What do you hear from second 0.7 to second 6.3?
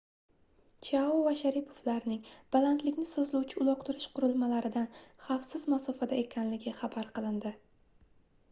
chiao va sharipovlarning balandlikni sozlovchi uloqtirish qurilmalaridan xavfsiz masofada